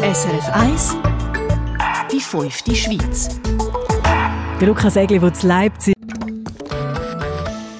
SRF 0.00 0.48
1 0.52 0.96
Die 2.12 2.20
fünfte 2.20 2.74
Schweiz 2.74 3.40
Der 4.60 4.68
Lukas 4.68 4.96
Egli, 4.96 5.18
der 5.18 5.32
zu 5.32 5.46
Leipzig 5.46 5.94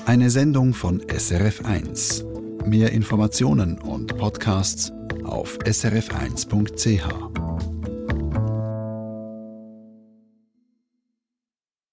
Eine 0.07 0.31
Sendung 0.31 0.73
von 0.73 1.03
SRF 1.07 1.67
1 1.67 2.25
Mehr 2.65 2.93
Informationen 2.93 3.79
und 3.79 4.17
Podcasts 4.17 4.91
auf 5.27 5.59
srf1.ch. 5.59 7.46